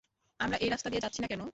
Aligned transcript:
আমরা 0.39 0.57
এই 0.57 0.69
রাস্তা 0.69 0.89
দিয়ে 0.89 1.03
যাচ্ছি 1.05 1.19
না 1.21 1.27
কেন? 1.27 1.41